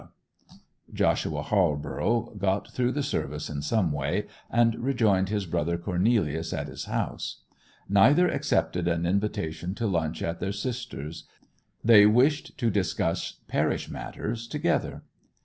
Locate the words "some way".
3.61-4.25